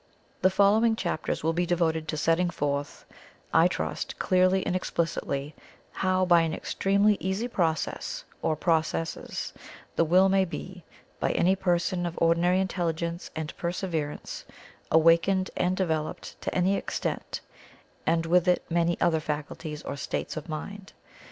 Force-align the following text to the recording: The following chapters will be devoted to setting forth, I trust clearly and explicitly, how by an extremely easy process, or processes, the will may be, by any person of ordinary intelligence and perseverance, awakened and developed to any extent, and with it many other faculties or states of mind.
The 0.41 0.49
following 0.49 0.95
chapters 0.95 1.43
will 1.43 1.53
be 1.53 1.67
devoted 1.67 2.07
to 2.07 2.17
setting 2.17 2.49
forth, 2.49 3.05
I 3.53 3.67
trust 3.67 4.17
clearly 4.17 4.65
and 4.65 4.75
explicitly, 4.75 5.53
how 5.91 6.25
by 6.25 6.41
an 6.41 6.55
extremely 6.55 7.17
easy 7.19 7.47
process, 7.47 8.23
or 8.41 8.55
processes, 8.55 9.53
the 9.97 10.03
will 10.03 10.27
may 10.27 10.43
be, 10.43 10.83
by 11.19 11.29
any 11.33 11.55
person 11.55 12.07
of 12.07 12.17
ordinary 12.17 12.59
intelligence 12.59 13.29
and 13.35 13.55
perseverance, 13.57 14.43
awakened 14.89 15.51
and 15.55 15.77
developed 15.77 16.35
to 16.41 16.55
any 16.55 16.75
extent, 16.75 17.41
and 18.03 18.25
with 18.25 18.47
it 18.47 18.63
many 18.71 18.99
other 18.99 19.19
faculties 19.19 19.83
or 19.83 19.95
states 19.95 20.35
of 20.35 20.49
mind. 20.49 20.93